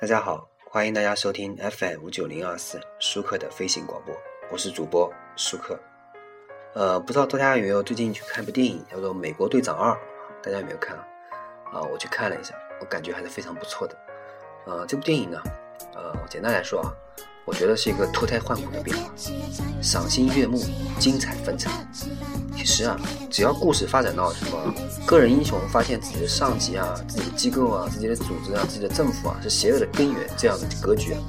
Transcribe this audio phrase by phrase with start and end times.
[0.00, 4.14] 大家好，欢迎大家收听 FM 五九零二四舒克的飞行广播，
[4.48, 5.76] 我是主播舒克。
[6.72, 9.90] 呃，不知道大家有没有最近去看部电影，叫做《美国队长二》，
[10.40, 11.04] 大家有没有看啊？
[11.72, 13.96] 啊，我去看了一下，我感觉还是非常不错的。
[14.66, 15.42] 呃，这部电影呢，
[15.96, 16.94] 呃，简单来说啊。
[17.48, 19.10] 我觉得是一个脱胎换骨的变化，
[19.80, 20.62] 赏心悦目，
[20.98, 21.72] 精彩纷呈。
[22.54, 24.74] 其实啊，只要故事发展到什么
[25.06, 31.20] 个人英雄发现自己的上级啊、自己的机构啊、自己的组织啊、自己的政府啊是邪恶的根源这样的格局啊，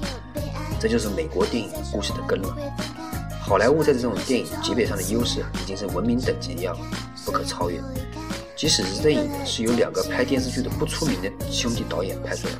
[0.78, 2.54] 这就是美国电影故事的根了。
[3.40, 6.78] 好莱坞在这种电影级别上的优势啊已经是文明等级一样
[7.24, 7.82] 不可超越。
[8.58, 12.60] 即使是电影是由两个拍电视剧的不出名的兄弟导演拍出来的，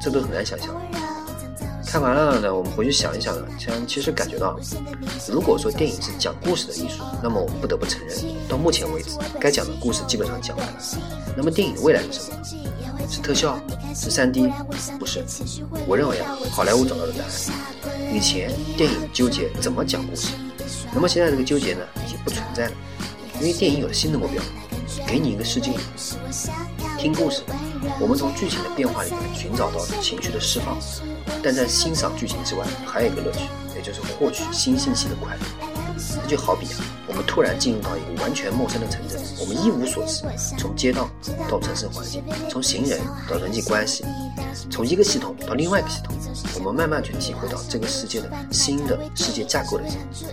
[0.00, 0.74] 这都很难想象。
[1.92, 4.58] 看完了呢，我们回去想一想呢，像其实感觉到，
[5.28, 8.16] 如果说电影是讲故事的艺术，那么我们不得不承认，
[8.48, 10.72] 到目前为止，该讲的故事基本上讲完了。
[11.36, 12.38] 那么电影未来是什么？
[13.10, 13.60] 是特效？
[13.94, 14.50] 是 3D？
[14.98, 15.22] 不是。
[15.86, 17.30] 我认为啊，好莱坞找到了答案。
[18.10, 20.28] 以前电影纠结怎么讲故事，
[20.94, 22.72] 那么现在这个纠结呢，已经不存在了，
[23.38, 24.42] 因为电影有了新的目标，
[25.06, 25.74] 给你一个试镜，
[26.98, 27.42] 听故事，
[28.00, 30.78] 我们从剧情的变化里面寻找到情绪的释放。
[31.42, 35.71] 但在欣赏剧情之外，还有一个乐趣，也就是获取新信息的快乐。
[35.96, 40.22] 这就好比啊，我们突然进入到一个完全陌生的城镇，我们一无所知，
[40.58, 41.08] 从街道
[41.48, 44.04] 到城市环境，从行人到人际关系，
[44.70, 46.14] 从一个系统到另外一个系统，
[46.54, 49.84] 我们慢慢去体会到这个世界的新的世界架构的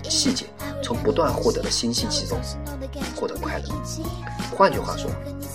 [0.09, 0.45] 细节，
[0.83, 2.39] 从不断获得的新信息中
[3.15, 3.69] 获得快乐。
[4.55, 5.09] 换句话说，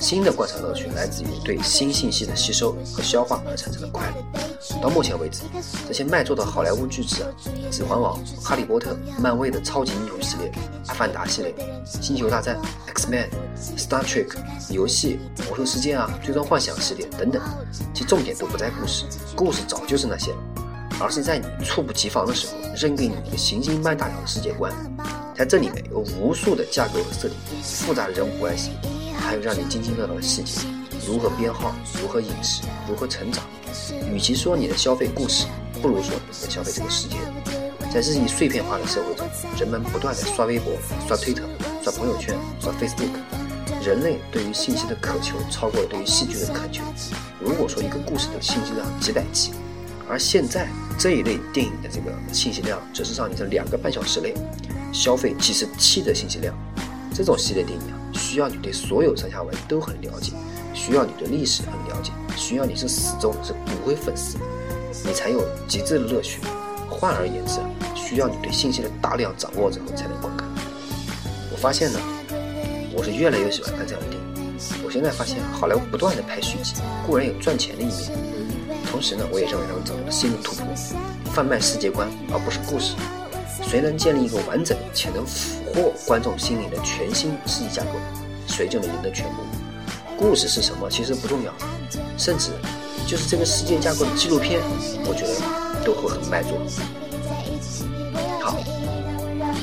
[0.05, 4.79] 新的观察乐趣来自于对新信息的吸收和消化而产生的快乐。
[4.83, 5.45] 到目前为止，
[5.89, 7.29] 这些卖座的好莱坞巨制啊，
[7.75, 10.51] 《指环王》、《哈利波特》、漫威的超级英雄系列、
[10.89, 11.55] 《阿凡达》系列、
[12.05, 12.55] 《星球大战》、
[12.95, 13.31] 《X Man》、
[13.81, 14.29] 《Star Trek》
[14.69, 17.41] 游戏、《魔兽世界》啊、《最终幻想》系列等等，
[17.95, 20.39] 其重点都不在故事，故事早就是那些了，
[21.01, 24.71] 而是在你猝不及防的时候，扔给你一个行星般大小的世界观，
[25.35, 28.73] 在这里面有无数的架构和设定，复杂的人物关系，
[29.25, 30.61] 还有让你津津乐道的细节，
[31.09, 33.43] 如何编号，如何饮食，如何成长。
[34.13, 35.47] 与其说你的消费故事，
[35.81, 37.17] 不如说你在消费这个世界。
[37.93, 39.27] 在日益碎片化的社会中，
[39.59, 40.75] 人们不断的刷微博、
[41.09, 41.43] 刷推特、
[41.83, 43.11] 刷朋友圈、刷 Facebook，
[43.83, 46.83] 人类对于信息的渴求超过了对于戏剧的渴求。
[47.41, 49.53] 如果说一个故事的信息量几百 G，
[50.07, 50.69] 而现在
[50.99, 54.35] 这一类电影的这个信息量只是让你在两个半小时内
[54.93, 56.55] 消费几十 T 的信息量，
[57.15, 60.33] 这种系列电影啊，需要你对所有上下文都很了解。
[60.73, 64.39] 需要你对历史很了解，需要你是死忠是骨灰粉丝，
[65.05, 66.41] 你才有极致的乐趣。
[66.91, 67.61] 换而言之，
[67.95, 70.49] 需要你对信息的大量掌握之后才能观看。
[71.53, 72.01] 我发现呢，
[72.93, 74.25] 我是越来越喜欢看这样的电影。
[74.85, 76.75] 我现在发现，好莱坞不断的拍续集，
[77.07, 78.11] 固然有赚钱的一面，
[78.91, 80.67] 同时呢，我也认为他们找到了新的突破，
[81.33, 82.95] 贩卖世界观而不是故事。
[83.63, 87.91] 谁能建立一个完整且能俘获观众心灵的全新世界架构，
[88.47, 89.43] 谁就能赢得全部。
[90.17, 91.53] 故事是什么其实不重要，
[92.17, 92.51] 甚至
[93.07, 94.61] 就是这个世界架构的纪录片，
[95.07, 96.59] 我觉得都会很卖座。
[98.41, 98.57] 好，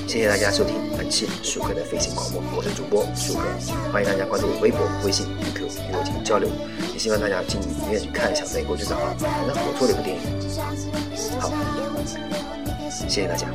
[0.08, 3.44] 谢谢大家收听本期舒克的飞行广播，我是主播舒克，
[3.94, 6.50] 欢迎大家关注微博、微信、QQ 与我进行交流，
[6.94, 10.22] 也希望大家进影院去看一下《美国队长二》，还是不错的一部电影。
[11.40, 11.50] 好，
[12.92, 13.48] 谢谢大家。